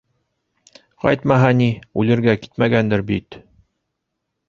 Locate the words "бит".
3.15-3.43